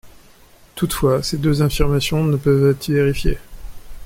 Toutefois, 0.73 1.21
ces 1.21 1.37
deux 1.37 1.61
affirmations 1.61 2.23
ne 2.23 2.35
peuvent 2.35 2.71
être 2.71 2.89
vérifiées. 2.91 3.37